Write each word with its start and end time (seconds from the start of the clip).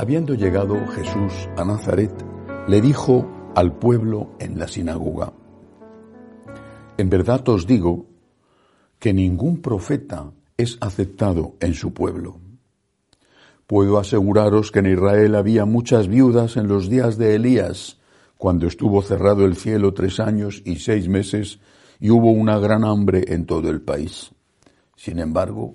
Habiendo 0.00 0.32
llegado 0.32 0.86
Jesús 0.86 1.50
a 1.58 1.64
Nazaret, 1.66 2.10
le 2.68 2.80
dijo 2.80 3.28
al 3.54 3.76
pueblo 3.76 4.30
en 4.38 4.58
la 4.58 4.66
sinagoga, 4.66 5.34
En 6.96 7.10
verdad 7.10 7.46
os 7.50 7.66
digo 7.66 8.06
que 8.98 9.12
ningún 9.12 9.60
profeta 9.60 10.32
es 10.56 10.78
aceptado 10.80 11.56
en 11.60 11.74
su 11.74 11.92
pueblo. 11.92 12.38
Puedo 13.66 13.98
aseguraros 13.98 14.72
que 14.72 14.78
en 14.78 14.86
Israel 14.86 15.34
había 15.34 15.66
muchas 15.66 16.08
viudas 16.08 16.56
en 16.56 16.66
los 16.66 16.88
días 16.88 17.18
de 17.18 17.34
Elías, 17.34 17.98
cuando 18.38 18.68
estuvo 18.68 19.02
cerrado 19.02 19.44
el 19.44 19.54
cielo 19.54 19.92
tres 19.92 20.18
años 20.18 20.62
y 20.64 20.76
seis 20.76 21.10
meses 21.10 21.60
y 22.00 22.08
hubo 22.08 22.30
una 22.30 22.58
gran 22.58 22.84
hambre 22.84 23.34
en 23.34 23.44
todo 23.44 23.68
el 23.68 23.82
país. 23.82 24.30
Sin 24.96 25.18
embargo, 25.18 25.74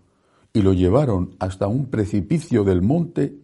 y 0.53 0.61
lo 0.61 0.73
llevaron 0.73 1.35
hasta 1.39 1.67
un 1.67 1.85
precipicio 1.85 2.63
del 2.63 2.81
monte 2.81 3.35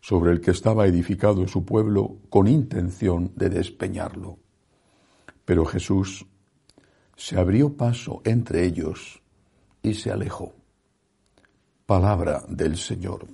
sobre 0.00 0.32
el 0.32 0.40
que 0.40 0.50
estaba 0.50 0.86
edificado 0.86 1.46
su 1.48 1.64
pueblo 1.64 2.16
con 2.30 2.46
intención 2.46 3.32
de 3.36 3.48
despeñarlo. 3.48 4.38
Pero 5.44 5.64
Jesús 5.64 6.26
se 7.16 7.38
abrió 7.38 7.72
paso 7.72 8.22
entre 8.24 8.64
ellos 8.64 9.20
y 9.82 9.94
se 9.94 10.10
alejó. 10.10 10.52
Palabra 11.86 12.44
del 12.48 12.76
Señor. 12.76 13.26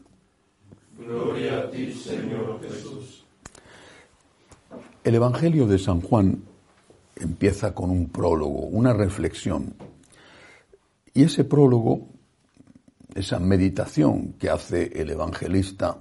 Gloria 0.98 1.60
a 1.60 1.70
ti, 1.70 1.92
Señor 1.92 2.60
Jesús. 2.62 3.24
El 5.02 5.16
Evangelio 5.16 5.66
de 5.66 5.78
San 5.78 6.00
Juan 6.00 6.44
empieza 7.16 7.74
con 7.74 7.90
un 7.90 8.08
prólogo, 8.08 8.60
una 8.60 8.92
reflexión. 8.92 9.74
Y 11.12 11.24
ese 11.24 11.44
prólogo, 11.44 12.08
esa 13.14 13.38
meditación 13.38 14.34
que 14.34 14.50
hace 14.50 15.00
el 15.00 15.10
evangelista 15.10 15.98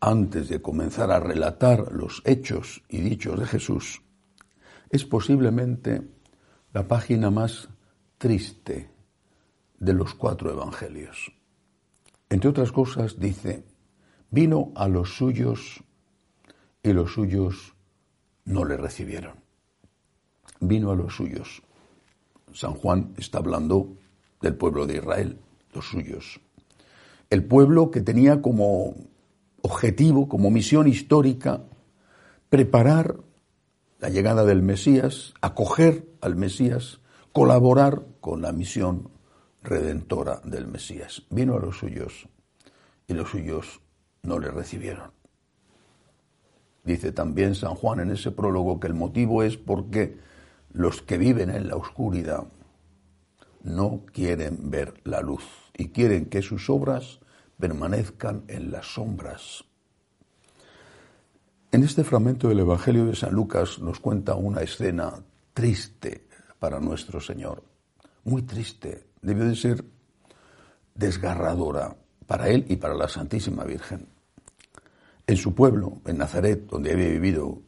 antes 0.00 0.48
de 0.48 0.60
comenzar 0.60 1.10
a 1.12 1.20
relatar 1.20 1.92
los 1.92 2.22
hechos 2.24 2.82
y 2.88 3.00
dichos 3.00 3.38
de 3.38 3.46
Jesús, 3.46 4.02
es 4.90 5.04
posiblemente 5.04 6.02
la 6.72 6.88
página 6.88 7.30
más 7.30 7.68
triste 8.16 8.90
de 9.78 9.92
los 9.92 10.14
cuatro 10.14 10.50
evangelios. 10.50 11.32
Entre 12.28 12.50
otras 12.50 12.72
cosas 12.72 13.18
dice, 13.18 13.64
Vino 14.30 14.72
a 14.74 14.88
los 14.88 15.16
suyos 15.16 15.82
y 16.82 16.92
los 16.92 17.14
suyos 17.14 17.74
no 18.44 18.64
le 18.66 18.76
recibieron. 18.76 19.36
Vino 20.60 20.90
a 20.90 20.96
los 20.96 21.14
suyos. 21.14 21.62
San 22.52 22.74
Juan 22.74 23.14
está 23.16 23.38
hablando 23.38 23.96
del 24.42 24.54
pueblo 24.54 24.86
de 24.86 24.96
Israel, 24.96 25.38
los 25.72 25.88
suyos. 25.88 26.40
El 27.30 27.44
pueblo 27.44 27.90
que 27.90 28.00
tenía 28.00 28.40
como 28.40 28.94
objetivo, 29.62 30.28
como 30.28 30.50
misión 30.50 30.88
histórica, 30.88 31.62
preparar 32.48 33.16
la 33.98 34.08
llegada 34.08 34.44
del 34.44 34.62
Mesías, 34.62 35.34
acoger 35.40 36.08
al 36.20 36.36
Mesías, 36.36 37.00
colaborar 37.32 38.04
con 38.20 38.42
la 38.42 38.52
misión 38.52 39.10
redentora 39.62 40.40
del 40.44 40.66
Mesías. 40.66 41.22
Vino 41.30 41.56
a 41.56 41.60
los 41.60 41.78
suyos 41.78 42.28
y 43.06 43.14
los 43.14 43.30
suyos 43.30 43.80
no 44.22 44.38
le 44.38 44.50
recibieron. 44.50 45.12
Dice 46.84 47.12
también 47.12 47.54
San 47.54 47.74
Juan 47.74 48.00
en 48.00 48.10
ese 48.12 48.30
prólogo 48.30 48.80
que 48.80 48.86
el 48.86 48.94
motivo 48.94 49.42
es 49.42 49.56
porque 49.56 50.16
los 50.72 51.02
que 51.02 51.18
viven 51.18 51.50
en 51.50 51.68
la 51.68 51.76
oscuridad 51.76 52.44
no 53.62 54.02
quieren 54.12 54.70
ver 54.70 54.94
la 55.04 55.20
luz 55.20 55.44
y 55.76 55.88
quieren 55.88 56.26
que 56.26 56.42
sus 56.42 56.68
obras 56.70 57.20
permanezcan 57.58 58.44
en 58.48 58.70
las 58.70 58.86
sombras. 58.94 59.64
En 61.70 61.82
este 61.82 62.04
fragmento 62.04 62.48
del 62.48 62.60
Evangelio 62.60 63.06
de 63.06 63.14
San 63.14 63.34
Lucas 63.34 63.78
nos 63.78 64.00
cuenta 64.00 64.34
una 64.34 64.62
escena 64.62 65.22
triste 65.52 66.26
para 66.58 66.80
nuestro 66.80 67.20
Señor, 67.20 67.62
muy 68.24 68.42
triste, 68.42 69.06
debió 69.20 69.44
de 69.44 69.54
ser 69.54 69.84
desgarradora 70.94 71.96
para 72.26 72.48
él 72.48 72.64
y 72.68 72.76
para 72.76 72.94
la 72.94 73.08
Santísima 73.08 73.64
Virgen. 73.64 74.08
En 75.26 75.36
su 75.36 75.54
pueblo, 75.54 76.00
en 76.06 76.18
Nazaret, 76.18 76.66
donde 76.66 76.92
había 76.92 77.08
vivido 77.08 77.60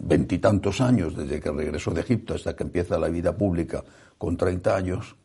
veintitantos 0.00 0.80
años 0.80 1.16
desde 1.16 1.40
que 1.40 1.50
regresó 1.50 1.92
de 1.92 2.00
Egipto 2.00 2.34
hasta 2.34 2.56
que 2.56 2.64
empieza 2.64 2.98
la 2.98 3.08
vida 3.08 3.36
pública 3.36 3.84
con 4.18 4.36
treinta 4.36 4.76
años, 4.76 5.16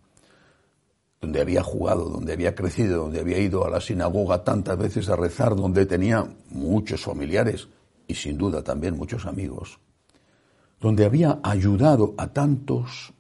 donde 1.21 1.41
había 1.41 1.63
jugado, 1.63 2.09
donde 2.09 2.33
había 2.33 2.53
crecido, 2.53 3.03
donde 3.03 3.19
había 3.19 3.39
ido 3.39 3.65
a 3.65 3.69
la 3.69 3.81
sinagoga 3.81 4.43
tantas 4.43 4.77
veces 4.77 5.09
a 5.09 5.15
rezar, 5.15 5.55
donde 5.55 5.85
tenía 5.85 6.27
muchos 6.49 7.01
familiares 7.01 7.67
y 8.07 8.15
sin 8.15 8.37
duda 8.37 8.63
también 8.63 8.97
muchos 8.97 9.25
amigos, 9.25 9.79
donde 10.79 11.05
había 11.05 11.39
ayudado 11.41 12.13
a 12.17 12.27
tantos, 12.27 13.13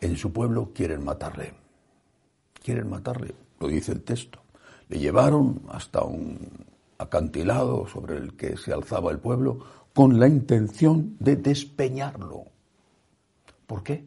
en 0.00 0.16
su 0.16 0.32
pueblo 0.32 0.72
quieren 0.74 1.02
matarle. 1.02 1.54
Quieren 2.62 2.90
matarle 2.90 3.34
lo 3.64 3.68
dice 3.68 3.92
el 3.92 4.02
texto. 4.02 4.40
Le 4.88 4.98
llevaron 4.98 5.62
hasta 5.68 6.02
un 6.02 6.38
acantilado 6.98 7.86
sobre 7.86 8.16
el 8.16 8.36
que 8.36 8.56
se 8.56 8.72
alzaba 8.72 9.10
el 9.10 9.18
pueblo 9.18 9.58
con 9.94 10.18
la 10.18 10.26
intención 10.26 11.16
de 11.20 11.36
despeñarlo. 11.36 12.44
¿Por 13.66 13.82
qué? 13.82 14.04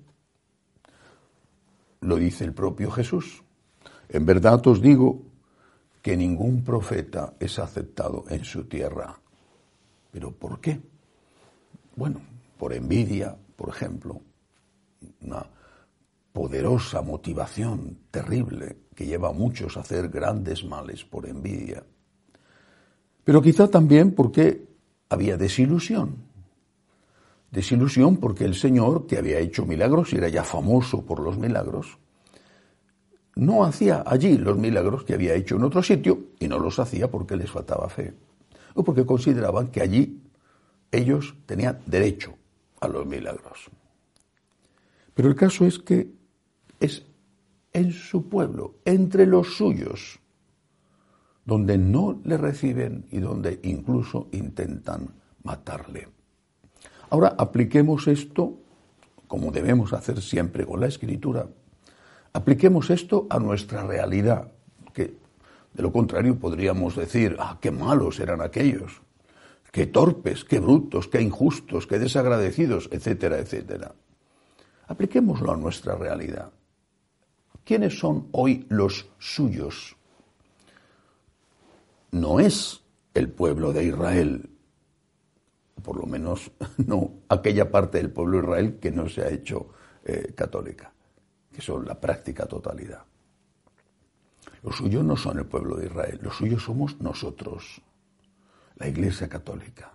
Lo 2.01 2.17
dice 2.17 2.43
el 2.43 2.53
propio 2.53 2.91
Jesús. 2.91 3.41
En 4.09 4.25
verdad 4.25 4.65
os 4.67 4.81
digo 4.81 5.23
que 6.01 6.15
ningún 6.15 6.63
profeta 6.63 7.33
es 7.39 7.57
aceptado 7.57 8.25
en 8.29 8.43
su 8.43 8.65
tierra. 8.65 9.17
¿Pero 10.11 10.31
por 10.31 10.59
qué? 10.59 10.79
Bueno, 11.95 12.21
por 12.57 12.73
envidia, 12.73 13.35
por 13.55 13.69
ejemplo, 13.69 14.21
una 15.21 15.45
poderosa 16.33 17.01
motivación 17.01 17.97
terrible 18.11 18.77
que 18.93 19.05
lleva 19.05 19.29
a 19.29 19.33
muchos 19.33 19.77
a 19.77 19.81
hacer 19.81 20.09
grandes 20.09 20.63
males 20.65 21.03
por 21.03 21.27
envidia. 21.27 21.83
Pero 23.23 23.41
quizá 23.41 23.67
también 23.69 24.13
porque 24.13 24.67
había 25.09 25.37
desilusión. 25.37 26.15
Desilusión 27.51 28.17
porque 28.17 28.45
el 28.45 28.55
Señor, 28.55 29.07
que 29.07 29.17
había 29.17 29.39
hecho 29.39 29.65
milagros 29.65 30.13
y 30.13 30.17
era 30.17 30.29
ya 30.29 30.43
famoso 30.43 31.05
por 31.05 31.19
los 31.19 31.37
milagros, 31.37 31.97
no 33.35 33.63
hacía 33.63 34.03
allí 34.05 34.37
los 34.37 34.57
milagros 34.57 35.03
que 35.03 35.13
había 35.13 35.35
hecho 35.35 35.55
en 35.55 35.63
otro 35.63 35.83
sitio 35.83 36.31
y 36.39 36.47
no 36.47 36.59
los 36.59 36.79
hacía 36.79 37.09
porque 37.09 37.35
les 37.35 37.51
faltaba 37.51 37.87
fe 37.87 38.13
o 38.73 38.83
porque 38.83 39.05
consideraban 39.05 39.67
que 39.67 39.81
allí 39.81 40.21
ellos 40.91 41.35
tenían 41.45 41.79
derecho 41.85 42.35
a 42.79 42.87
los 42.87 43.05
milagros. 43.05 43.69
Pero 45.13 45.29
el 45.29 45.35
caso 45.35 45.65
es 45.65 45.79
que 45.79 46.11
es 46.79 47.03
en 47.73 47.91
su 47.91 48.27
pueblo, 48.29 48.75
entre 48.85 49.25
los 49.25 49.55
suyos, 49.55 50.19
donde 51.47 51.77
no 51.77 52.19
le 52.25 52.37
reciben 52.37 53.05
y 53.09 53.19
donde 53.19 53.61
incluso 53.63 54.27
intentan 54.33 55.07
matarle. 55.43 56.09
Ahora 57.09 57.35
apliquemos 57.37 58.07
esto, 58.09 58.59
como 59.27 59.51
debemos 59.51 59.93
hacer 59.93 60.21
siempre 60.21 60.65
con 60.65 60.81
la 60.81 60.87
escritura, 60.87 61.47
apliquemos 62.33 62.89
esto 62.89 63.27
a 63.29 63.39
nuestra 63.39 63.87
realidad, 63.87 64.51
que 64.93 65.15
de 65.73 65.81
lo 65.81 65.93
contrario 65.93 66.37
podríamos 66.37 66.97
decir, 66.97 67.37
ah, 67.39 67.57
qué 67.61 67.71
malos 67.71 68.19
eran 68.19 68.41
aquellos, 68.41 69.01
qué 69.71 69.87
torpes, 69.87 70.43
qué 70.43 70.59
brutos, 70.59 71.07
qué 71.07 71.21
injustos, 71.21 71.87
qué 71.87 71.97
desagradecidos, 71.97 72.89
etcétera, 72.91 73.39
etcétera. 73.39 73.95
Apliquémoslo 74.87 75.53
a 75.53 75.57
nuestra 75.57 75.95
realidad. 75.95 76.51
¿Quiénes 77.63 77.97
son 77.97 78.27
hoy 78.33 78.65
los 78.67 79.09
suyos? 79.17 79.96
No 82.11 82.39
es 82.39 82.81
el 83.13 83.29
pueblo 83.29 83.73
de 83.73 83.85
Israel, 83.85 84.49
por 85.83 85.97
lo 85.97 86.05
menos 86.05 86.51
no 86.85 87.13
aquella 87.29 87.71
parte 87.71 87.97
del 87.97 88.11
pueblo 88.11 88.37
de 88.37 88.43
Israel 88.43 88.79
que 88.79 88.91
no 88.91 89.09
se 89.09 89.21
ha 89.21 89.29
hecho 89.29 89.69
eh, 90.03 90.33
católica, 90.35 90.91
que 91.51 91.61
son 91.61 91.85
la 91.85 91.99
práctica 91.99 92.45
totalidad. 92.45 93.03
Los 94.63 94.77
suyos 94.77 95.03
no 95.03 95.15
son 95.15 95.39
el 95.39 95.45
pueblo 95.45 95.75
de 95.75 95.87
Israel, 95.87 96.19
los 96.21 96.35
suyos 96.35 96.63
somos 96.63 96.99
nosotros. 96.99 97.81
la 98.77 98.87
Iglesia 98.87 99.27
Católica. 99.27 99.91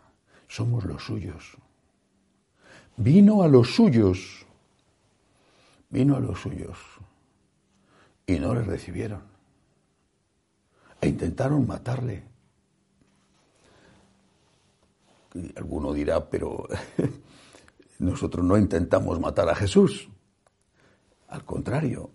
Somos 0.48 0.84
los 0.84 1.02
suyos. 1.02 1.56
Vino 2.96 3.42
a 3.42 3.48
los 3.48 3.74
suyos. 3.74 4.44
Vino 5.88 6.16
a 6.16 6.20
los 6.20 6.40
suyos. 6.40 6.78
Y 8.26 8.38
no 8.38 8.54
le 8.54 8.62
recibieron. 8.62 9.31
E 11.02 11.08
intentaron 11.08 11.66
matarle. 11.66 12.22
Y 15.34 15.52
alguno 15.58 15.92
dirá, 15.92 16.30
pero 16.30 16.68
nosotros 17.98 18.44
no 18.44 18.56
intentamos 18.56 19.18
matar 19.18 19.48
a 19.48 19.54
Jesús. 19.56 20.08
Al 21.26 21.44
contrario, 21.44 22.10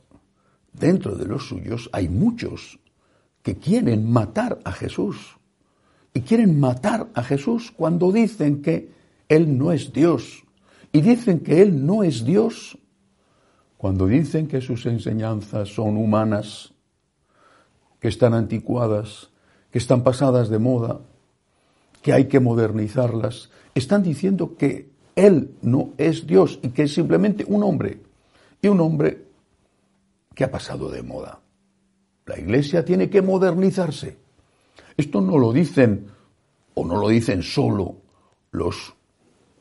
dentro 0.72 1.16
de 1.16 1.26
los 1.26 1.48
suyos 1.48 1.90
hay 1.92 2.08
muchos 2.08 2.80
que 3.44 3.58
quieren 3.58 4.10
matar 4.10 4.60
a 4.64 4.72
Jesús. 4.72 5.38
Y 6.14 6.22
quieren 6.22 6.58
matar 6.58 7.10
a 7.14 7.24
Jesús 7.24 7.74
cuando 7.76 8.12
dicen 8.12 8.62
que 8.62 8.92
Él 9.28 9.58
no 9.58 9.74
es 9.74 9.92
Dios. 9.92 10.46
Y 10.94 11.02
dicen 11.02 11.42
que 11.42 11.62
Él 11.62 11.86
no 11.86 12.04
es 12.04 12.24
Dios 12.24 12.78
cuando 13.76 14.08
dicen 14.08 14.48
que 14.48 14.62
sus 14.62 14.86
enseñanzas 14.86 15.70
son 15.70 15.98
humanas, 15.98 16.74
que 18.08 18.12
están 18.12 18.34
anticuadas, 18.34 19.32
que 19.70 19.80
están 19.80 20.02
pasadas 20.02 20.48
de 20.48 20.60
moda, 20.60 21.02
que 22.02 22.14
hay 22.14 22.30
que 22.30 22.40
modernizarlas. 22.40 23.50
Están 23.76 24.02
diciendo 24.02 24.56
que 24.56 24.88
Él 25.18 25.52
no 25.62 25.90
es 25.98 26.26
Dios 26.26 26.58
y 26.64 26.70
que 26.70 26.84
es 26.84 26.94
simplemente 26.94 27.44
un 27.46 27.64
hombre. 27.64 28.00
Y 28.62 28.70
un 28.70 28.80
hombre 28.80 29.26
que 30.34 30.46
ha 30.46 30.50
pasado 30.50 30.90
de 30.90 31.04
moda. 31.04 31.42
La 32.26 32.40
Iglesia 32.40 32.86
tiene 32.86 33.10
que 33.10 33.22
modernizarse. 33.22 34.18
Esto 34.96 35.20
no 35.20 35.38
lo 35.38 35.52
dicen 35.52 36.08
o 36.76 36.86
no 36.86 36.96
lo 36.96 37.10
dicen 37.10 37.44
solo 37.44 37.98
los 38.52 38.94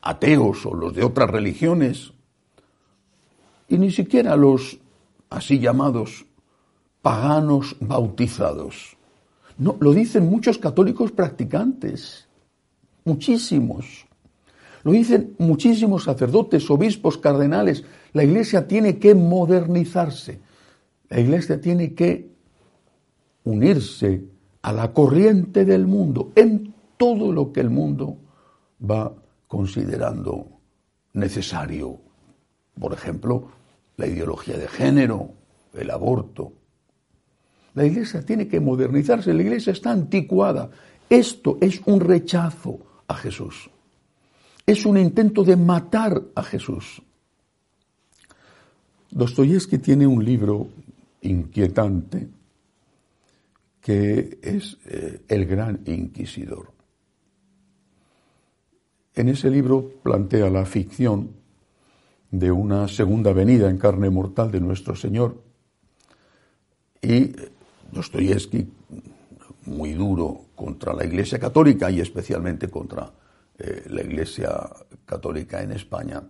ateos 0.01 0.65
o 0.65 0.73
los 0.73 0.95
de 0.95 1.03
otras 1.03 1.29
religiones, 1.29 2.13
y 3.67 3.77
ni 3.77 3.91
siquiera 3.91 4.37
los 4.37 4.79
así 5.29 5.59
llamados 5.59 6.26
paganos 7.07 7.77
bautizados. 7.79 8.97
No, 9.57 9.77
lo 9.79 9.93
dicen 9.93 10.29
muchos 10.29 10.57
católicos 10.57 11.13
practicantes, 11.13 12.27
muchísimos. 13.05 14.05
Lo 14.83 14.91
dicen 14.91 15.33
muchísimos 15.37 16.03
sacerdotes, 16.03 16.69
obispos, 16.69 17.17
cardenales. 17.17 17.85
La 18.11 18.25
iglesia 18.25 18.67
tiene 18.67 18.99
que 18.99 19.15
modernizarse. 19.15 20.41
La 21.07 21.21
iglesia 21.21 21.61
tiene 21.61 21.93
que 21.93 22.29
unirse 23.45 24.25
a 24.63 24.73
la 24.73 24.91
corriente 24.91 25.63
del 25.63 25.87
mundo 25.87 26.33
en 26.35 26.73
todo 26.97 27.31
lo 27.31 27.53
que 27.53 27.61
el 27.61 27.69
mundo 27.69 28.17
va 28.83 29.13
considerando 29.47 30.59
necesario. 31.13 32.01
Por 32.77 32.91
ejemplo, 32.91 33.47
la 33.95 34.07
ideología 34.07 34.57
de 34.57 34.67
género, 34.67 35.29
el 35.73 35.89
aborto. 35.89 36.51
La 37.77 37.85
iglesia 37.85 38.23
tiene 38.23 38.47
que 38.47 38.59
modernizarse, 38.59 39.31
la 39.35 39.43
iglesia 39.43 39.71
está 39.71 39.91
anticuada. 39.91 40.67
Esto 41.07 41.59
es 41.61 41.79
un 41.85 41.99
rechazo 41.99 42.79
a 43.07 43.13
Jesús. 43.13 43.69
Es 44.65 44.83
un 44.83 44.97
intento 44.97 45.43
de 45.43 45.55
matar 45.57 46.19
a 46.33 46.41
Jesús. 46.41 47.03
Dostoyevsky 49.11 49.77
tiene 49.77 50.07
un 50.07 50.25
libro 50.25 50.69
inquietante 51.21 52.27
que 53.79 54.39
es 54.41 54.79
eh, 54.85 55.21
El 55.27 55.45
Gran 55.45 55.81
Inquisidor. 55.85 56.71
En 59.13 59.29
ese 59.29 59.51
libro 59.51 59.87
plantea 60.01 60.49
la 60.49 60.65
ficción 60.65 61.29
de 62.31 62.51
una 62.51 62.87
segunda 62.87 63.33
venida 63.33 63.69
en 63.69 63.77
carne 63.77 64.09
mortal 64.09 64.49
de 64.49 64.61
nuestro 64.61 64.95
Señor 64.95 65.43
y 67.03 67.33
Dostoyevsky, 67.91 68.67
muy 69.65 69.93
duro 69.93 70.45
contra 70.55 70.93
la 70.93 71.05
Iglesia 71.05 71.39
Católica 71.39 71.91
y 71.91 71.99
especialmente 71.99 72.69
contra 72.69 73.11
eh, 73.57 73.83
la 73.89 74.01
Iglesia 74.01 74.69
Católica 75.05 75.61
en 75.61 75.71
España, 75.71 76.23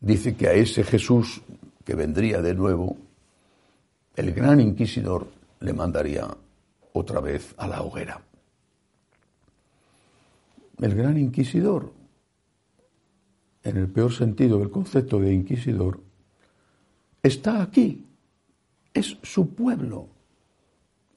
dice 0.00 0.34
que 0.34 0.48
a 0.48 0.52
ese 0.52 0.84
Jesús 0.84 1.42
que 1.84 1.94
vendría 1.94 2.40
de 2.40 2.54
nuevo, 2.54 2.96
el 4.16 4.32
gran 4.32 4.60
inquisidor 4.60 5.26
le 5.60 5.72
mandaría 5.72 6.28
otra 6.92 7.20
vez 7.20 7.54
a 7.58 7.66
la 7.68 7.82
hoguera. 7.82 8.22
El 10.80 10.94
gran 10.94 11.18
inquisidor, 11.18 11.92
en 13.62 13.76
el 13.76 13.88
peor 13.88 14.12
sentido 14.12 14.58
del 14.58 14.70
concepto 14.70 15.18
de 15.20 15.32
inquisidor, 15.32 16.00
está 17.22 17.62
aquí, 17.62 18.06
es 18.92 19.18
su 19.22 19.54
pueblo, 19.54 20.08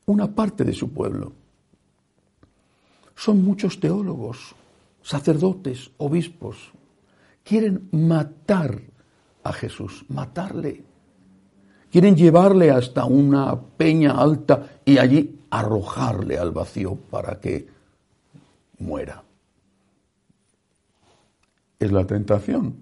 una 0.08 0.34
parte 0.34 0.64
de 0.64 0.74
su 0.74 0.90
pueblo. 0.92 1.34
Son 3.16 3.44
muchos 3.44 3.80
teólogos, 3.80 4.56
sacerdotes, 5.02 5.92
obispos, 5.98 6.72
quieren 7.44 7.90
matar 7.92 8.82
a 9.44 9.52
Jesús, 9.52 10.06
matarle. 10.08 10.84
Quieren 11.92 12.16
llevarle 12.16 12.72
hasta 12.72 13.06
una 13.06 13.60
peña 13.60 14.12
alta 14.12 14.80
y 14.86 14.98
allí 14.98 15.40
arrojarle 15.50 16.38
al 16.38 16.52
vacío 16.52 16.96
para 16.96 17.40
que 17.40 17.68
muera. 18.80 19.24
Es 21.80 21.92
la 21.92 22.06
tentación 22.06 22.76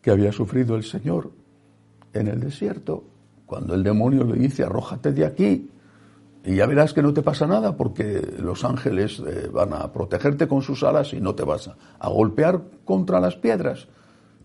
que 0.00 0.10
había 0.12 0.32
sufrido 0.32 0.76
el 0.76 0.84
Señor 0.84 1.30
en 2.12 2.28
el 2.28 2.40
desierto, 2.40 3.04
cuando 3.46 3.74
el 3.74 3.82
demonio 3.82 4.24
le 4.24 4.38
dice, 4.38 4.62
arrójate 4.62 5.12
de 5.12 5.26
aquí, 5.26 5.70
y 6.44 6.56
ya 6.56 6.66
verás 6.66 6.94
que 6.94 7.02
no 7.02 7.12
te 7.12 7.22
pasa 7.22 7.46
nada 7.46 7.76
porque 7.76 8.36
los 8.38 8.64
ángeles 8.64 9.20
eh, 9.26 9.50
van 9.52 9.72
a 9.72 9.92
protegerte 9.92 10.46
con 10.46 10.62
sus 10.62 10.82
alas 10.82 11.12
y 11.12 11.20
no 11.20 11.34
te 11.34 11.44
vas 11.44 11.70
a, 11.98 12.08
golpear 12.08 12.62
contra 12.84 13.20
las 13.20 13.36
piedras. 13.36 13.88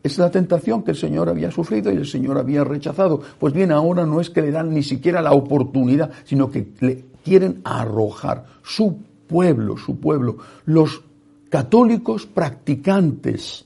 Es 0.02 0.18
la 0.18 0.30
tentación 0.30 0.84
que 0.84 0.92
el 0.92 0.98
Señor 0.98 1.30
había 1.30 1.50
sufrido 1.52 1.92
y 1.92 1.96
el 1.96 2.06
Señor 2.06 2.38
había 2.38 2.64
rechazado. 2.64 3.22
Pues 3.40 3.54
bien, 3.54 3.72
ahora 3.72 4.06
no 4.06 4.20
es 4.20 4.30
que 4.30 4.42
le 4.42 4.52
dan 4.52 4.74
ni 4.74 4.84
siquiera 4.84 5.22
la 5.22 5.32
oportunidad, 5.32 6.12
sino 6.26 6.52
que 6.52 6.74
le 6.82 7.06
quieren 7.24 7.62
arrojar 7.64 8.46
su 8.64 8.98
pueblo, 9.28 9.78
su 9.78 10.00
pueblo, 10.00 10.38
los 10.66 11.04
católicos 11.50 12.26
practicantes, 12.26 13.66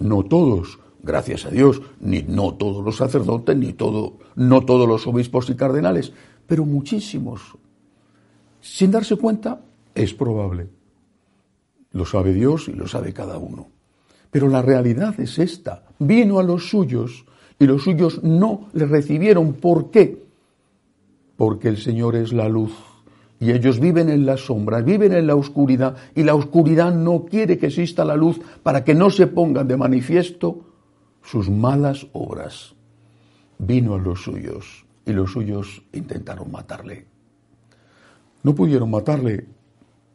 no 0.00 0.22
todos, 0.24 0.78
gracias 1.02 1.46
a 1.46 1.50
Dios, 1.50 1.80
ni 2.00 2.22
no 2.22 2.54
todos 2.54 2.84
los 2.84 2.96
sacerdotes, 2.96 3.56
ni 3.56 3.72
todo, 3.72 4.18
no 4.34 4.60
todos 4.66 4.86
los 4.86 5.06
obispos 5.06 5.48
y 5.48 5.54
cardenales, 5.54 6.12
pero 6.46 6.66
muchísimos. 6.66 7.56
Sin 8.60 8.90
darse 8.90 9.16
cuenta, 9.16 9.60
es 9.94 10.14
probable. 10.14 10.68
Lo 11.92 12.04
sabe 12.04 12.32
Dios 12.32 12.68
y 12.68 12.72
lo 12.72 12.86
sabe 12.86 13.12
cada 13.12 13.38
uno. 13.38 13.68
Pero 14.30 14.48
la 14.48 14.62
realidad 14.62 15.18
es 15.18 15.38
esta. 15.38 15.84
Vino 15.98 16.38
a 16.38 16.42
los 16.42 16.68
suyos 16.68 17.24
y 17.58 17.66
los 17.66 17.82
suyos 17.82 18.22
no 18.22 18.68
le 18.72 18.86
recibieron. 18.86 19.54
¿Por 19.54 19.90
qué? 19.90 20.22
Porque 21.36 21.68
el 21.68 21.78
Señor 21.78 22.16
es 22.16 22.32
la 22.32 22.48
luz 22.48 22.72
y 23.40 23.50
ellos 23.52 23.80
viven 23.80 24.10
en 24.10 24.26
las 24.26 24.40
sombras, 24.40 24.84
viven 24.84 25.14
en 25.14 25.26
la 25.26 25.34
oscuridad 25.34 25.96
y 26.14 26.22
la 26.22 26.34
oscuridad 26.34 26.94
no 26.94 27.24
quiere 27.24 27.58
que 27.58 27.66
exista 27.66 28.04
la 28.04 28.14
luz 28.14 28.38
para 28.62 28.84
que 28.84 28.94
no 28.94 29.08
se 29.10 29.26
pongan 29.26 29.66
de 29.66 29.78
manifiesto 29.78 30.66
sus 31.22 31.48
malas 31.48 32.06
obras. 32.12 32.74
Vino 33.58 33.94
a 33.94 33.98
los 33.98 34.22
suyos 34.22 34.84
y 35.06 35.12
los 35.12 35.32
suyos 35.32 35.82
intentaron 35.92 36.50
matarle. 36.50 37.09
No 38.42 38.54
pudieron 38.54 38.90
matarle, 38.90 39.46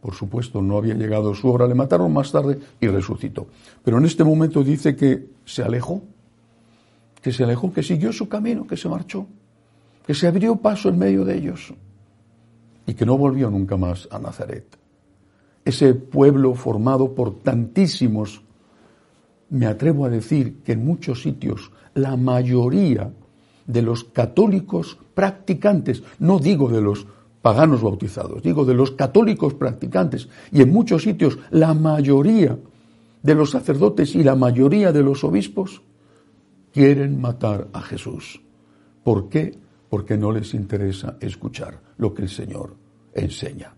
por 0.02 0.14
supuesto, 0.14 0.62
no 0.62 0.78
había 0.78 0.96
llegado 0.96 1.34
su 1.34 1.50
hora, 1.50 1.68
le 1.68 1.76
mataron 1.76 2.12
más 2.14 2.32
tarde 2.32 2.60
y 2.80 2.88
resucitó. 2.88 3.48
Pero 3.84 3.98
en 3.98 4.06
este 4.06 4.24
momento 4.24 4.64
dice 4.64 4.96
que 4.96 5.28
se 5.46 5.64
alejó, 5.64 6.02
que 7.22 7.32
se 7.32 7.44
alejó, 7.44 7.74
que 7.74 7.84
siguió 7.84 8.12
su 8.14 8.30
camino, 8.30 8.68
que 8.68 8.78
se 8.78 8.90
marchó, 8.90 9.28
que 10.06 10.14
se 10.14 10.28
abrió 10.28 10.56
paso 10.58 10.90
en 10.90 11.00
medio 11.00 11.26
de 11.26 11.38
ellos 11.38 11.74
y 12.86 12.94
que 12.94 13.06
no 13.06 13.18
volvió 13.18 13.50
nunca 13.50 13.78
más 13.78 14.08
a 14.12 14.20
Nazaret. 14.20 14.78
Ese 15.64 15.96
pueblo 15.96 16.54
formado 16.54 17.16
por 17.16 17.40
tantísimos, 17.42 18.44
me 19.50 19.66
atrevo 19.66 20.06
a 20.06 20.10
decir 20.10 20.58
que 20.64 20.74
en 20.74 20.86
muchos 20.86 21.22
sitios 21.24 21.72
la 21.96 22.16
mayoría 22.18 23.12
de 23.66 23.82
los 23.82 24.04
católicos 24.04 25.00
practicantes, 25.16 26.04
no 26.20 26.40
digo 26.40 26.70
de 26.70 26.82
los 26.82 27.08
paganos 27.46 27.84
bautizados, 27.84 28.42
digo 28.42 28.66
de 28.66 28.74
los 28.74 28.90
católicos 28.90 29.54
practicantes, 29.54 30.30
y 30.52 30.64
en 30.64 30.72
muchos 30.72 31.04
sitios 31.04 31.38
la 31.52 31.76
mayoría 31.76 32.58
de 33.22 33.36
los 33.36 33.52
sacerdotes 33.52 34.16
y 34.16 34.24
la 34.24 34.36
mayoría 34.36 34.92
de 34.92 35.04
los 35.04 35.24
obispos 35.24 35.84
quieren 36.74 37.22
matar 37.22 37.68
a 37.72 37.82
Jesús. 37.82 38.42
¿Por 39.04 39.30
qué? 39.30 39.60
porque 39.90 40.18
no 40.18 40.32
les 40.32 40.54
interesa 40.54 41.18
escuchar 41.22 41.80
lo 41.98 42.14
que 42.14 42.24
el 42.24 42.30
Señor 42.30 42.76
enseña. 43.14 43.74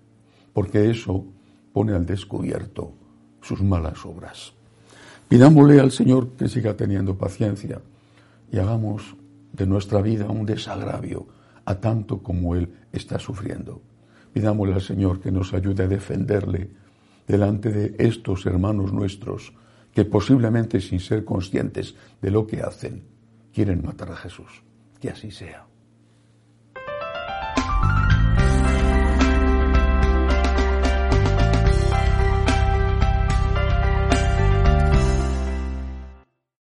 Porque 0.54 0.90
eso, 0.90 1.26
pone 1.74 1.94
al 1.94 2.06
descubierto 2.06 2.94
sus 3.42 3.62
malas 3.62 4.04
obras. 4.06 4.54
Pidámosle 5.28 5.80
al 5.80 5.92
Señor 5.92 6.30
que 6.30 6.48
siga 6.48 6.76
teniendo 6.76 7.18
paciencia 7.18 7.82
y 8.52 8.58
hagamos 8.58 9.16
de 9.52 9.68
nuestra 9.68 10.02
vida 10.02 10.26
un 10.26 10.46
desagravio 10.46 11.28
a 11.68 11.76
tanto 11.76 12.24
como 12.24 12.56
Él 12.56 12.72
está 12.94 13.20
sufriendo. 13.20 13.82
Pidámosle 14.32 14.74
al 14.74 14.82
Señor 14.82 15.20
que 15.20 15.32
nos 15.32 15.54
ayude 15.54 15.84
a 15.84 15.88
defenderle 15.88 16.72
delante 17.28 17.70
de 17.70 17.96
estos 18.00 18.46
hermanos 18.46 18.94
nuestros 18.94 19.54
que 19.94 20.06
posiblemente 20.06 20.80
sin 20.80 21.02
ser 21.02 21.26
conscientes 21.26 21.96
de 22.22 22.32
lo 22.32 22.48
que 22.48 22.62
hacen, 22.62 23.04
quieren 23.52 23.84
matar 23.84 24.12
a 24.12 24.16
Jesús. 24.16 24.64
Que 25.02 25.10
así 25.10 25.30
sea. 25.30 25.68